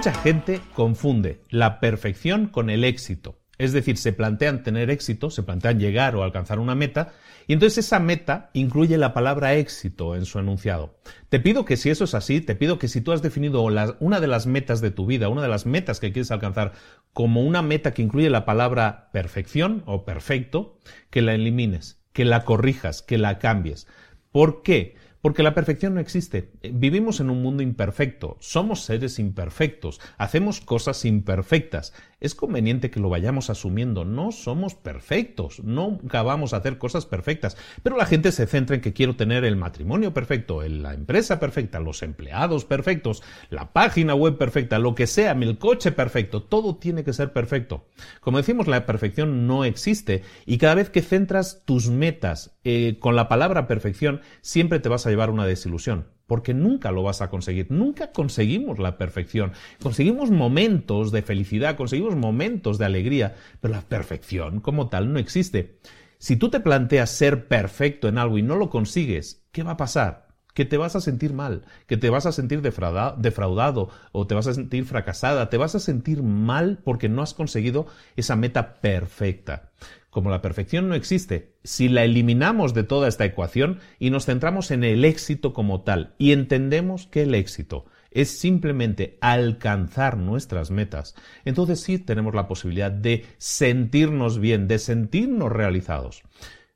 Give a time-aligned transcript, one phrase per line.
[0.00, 3.38] Mucha gente confunde la perfección con el éxito.
[3.58, 7.12] Es decir, se plantean tener éxito, se plantean llegar o alcanzar una meta,
[7.46, 10.98] y entonces esa meta incluye la palabra éxito en su enunciado.
[11.28, 14.20] Te pido que si eso es así, te pido que si tú has definido una
[14.20, 16.72] de las metas de tu vida, una de las metas que quieres alcanzar,
[17.12, 20.78] como una meta que incluye la palabra perfección o perfecto,
[21.10, 23.86] que la elimines, que la corrijas, que la cambies.
[24.32, 24.96] ¿Por qué?
[25.22, 26.50] Porque la perfección no existe.
[26.62, 31.92] Vivimos en un mundo imperfecto, somos seres imperfectos, hacemos cosas imperfectas.
[32.20, 34.04] Es conveniente que lo vayamos asumiendo.
[34.04, 37.56] No somos perfectos, nunca vamos a hacer cosas perfectas.
[37.82, 41.80] Pero la gente se centra en que quiero tener el matrimonio perfecto, la empresa perfecta,
[41.80, 46.42] los empleados perfectos, la página web perfecta, lo que sea, el coche perfecto.
[46.42, 47.86] Todo tiene que ser perfecto.
[48.20, 53.16] Como decimos, la perfección no existe y cada vez que centras tus metas eh, con
[53.16, 57.28] la palabra perfección, siempre te vas a llevar una desilusión, porque nunca lo vas a
[57.28, 59.50] conseguir, nunca conseguimos la perfección,
[59.82, 65.80] conseguimos momentos de felicidad, conseguimos momentos de alegría, pero la perfección como tal no existe.
[66.18, 69.76] Si tú te planteas ser perfecto en algo y no lo consigues, ¿qué va a
[69.76, 70.28] pasar?
[70.54, 74.46] que te vas a sentir mal, que te vas a sentir defraudado o te vas
[74.46, 77.86] a sentir fracasada, te vas a sentir mal porque no has conseguido
[78.16, 79.70] esa meta perfecta.
[80.10, 84.72] Como la perfección no existe, si la eliminamos de toda esta ecuación y nos centramos
[84.72, 91.14] en el éxito como tal y entendemos que el éxito es simplemente alcanzar nuestras metas,
[91.44, 96.24] entonces sí tenemos la posibilidad de sentirnos bien, de sentirnos realizados.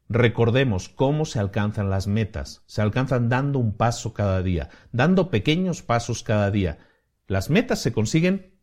[0.08, 2.62] Recordemos cómo se alcanzan las metas.
[2.66, 6.78] Se alcanzan dando un paso cada día, dando pequeños pasos cada día.
[7.26, 8.53] Las metas se consiguen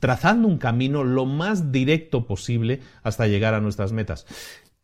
[0.00, 4.26] trazando un camino lo más directo posible hasta llegar a nuestras metas.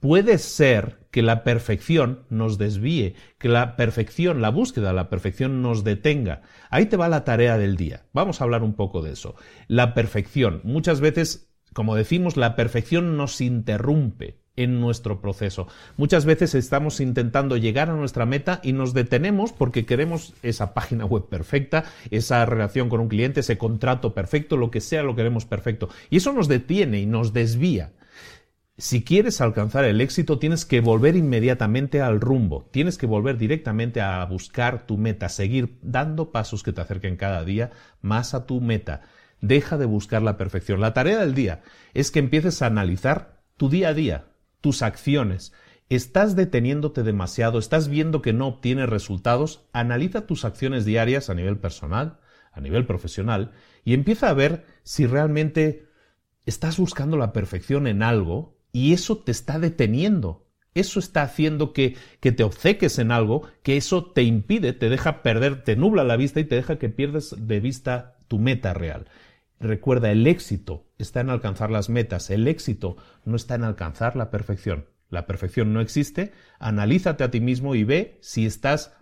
[0.00, 5.60] Puede ser que la perfección nos desvíe, que la perfección, la búsqueda de la perfección
[5.60, 6.42] nos detenga.
[6.70, 8.04] Ahí te va la tarea del día.
[8.12, 9.34] Vamos a hablar un poco de eso.
[9.66, 10.60] La perfección.
[10.62, 15.68] Muchas veces, como decimos, la perfección nos interrumpe en nuestro proceso.
[15.96, 21.04] Muchas veces estamos intentando llegar a nuestra meta y nos detenemos porque queremos esa página
[21.04, 25.46] web perfecta, esa relación con un cliente, ese contrato perfecto, lo que sea, lo queremos
[25.46, 25.88] perfecto.
[26.10, 27.92] Y eso nos detiene y nos desvía.
[28.76, 34.00] Si quieres alcanzar el éxito, tienes que volver inmediatamente al rumbo, tienes que volver directamente
[34.00, 37.70] a buscar tu meta, seguir dando pasos que te acerquen cada día
[38.02, 39.02] más a tu meta.
[39.40, 40.80] Deja de buscar la perfección.
[40.80, 41.62] La tarea del día
[41.94, 44.26] es que empieces a analizar tu día a día,
[44.60, 45.52] tus acciones.
[45.88, 47.58] ¿Estás deteniéndote demasiado?
[47.58, 49.66] ¿Estás viendo que no obtienes resultados?
[49.72, 52.20] Analiza tus acciones diarias a nivel personal,
[52.52, 53.52] a nivel profesional,
[53.84, 55.88] y empieza a ver si realmente
[56.44, 60.46] estás buscando la perfección en algo y eso te está deteniendo.
[60.74, 65.22] Eso está haciendo que, que, te obceques en algo, que eso te impide, te deja
[65.22, 69.06] perder, te nubla la vista y te deja que pierdas de vista tu meta real.
[69.60, 74.30] Recuerda, el éxito está en alcanzar las metas, el éxito no está en alcanzar la
[74.30, 74.86] perfección.
[75.10, 78.94] La perfección no existe, analízate a ti mismo y ve si estás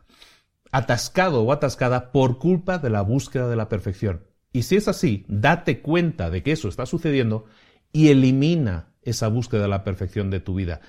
[0.70, 4.24] atascado o atascada por culpa de la búsqueda de la perfección.
[4.52, 7.46] Y si es así, date cuenta de que eso está sucediendo
[7.92, 10.80] y elimina esa búsqueda de la perfección de tu vida.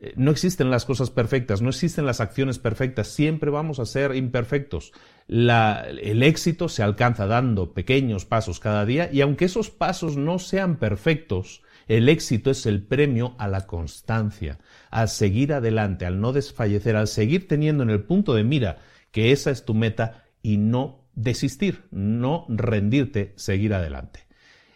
[0.00, 4.14] Eh, no existen las cosas perfectas, no existen las acciones perfectas, siempre vamos a ser
[4.14, 4.92] imperfectos.
[5.28, 10.76] el éxito se alcanza dando pequeños pasos cada día y aunque esos pasos no sean
[10.76, 14.58] perfectos, el éxito es el premio a la constancia,
[14.90, 18.78] al seguir adelante, al no desfallecer, al seguir teniendo en el punto de mira
[19.10, 24.28] que esa es tu meta y no desistir, no rendirte, seguir adelante.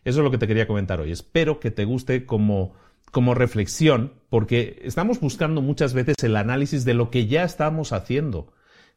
[0.05, 1.13] Eso es lo que te quería comentar hoy.
[1.13, 2.75] Espero que te guste como,
[3.13, 8.55] como reflexión, porque estamos buscando muchas veces el análisis de lo que ya estamos haciendo,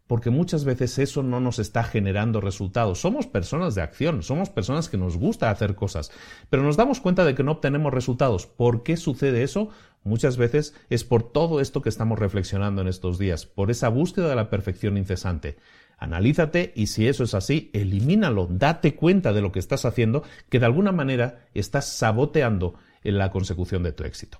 [0.07, 3.01] porque muchas veces eso no nos está generando resultados.
[3.01, 6.11] Somos personas de acción, somos personas que nos gusta hacer cosas,
[6.49, 8.47] pero nos damos cuenta de que no obtenemos resultados.
[8.47, 9.67] ¿Por qué sucede eso?
[10.05, 14.29] Muchas veces es por todo esto que estamos reflexionando en estos días, por esa búsqueda
[14.29, 15.57] de la perfección incesante.
[15.97, 20.59] Analízate y si eso es así, elimínalo, date cuenta de lo que estás haciendo, que
[20.59, 22.75] de alguna manera estás saboteando
[23.05, 24.39] en la consecución de tu éxito.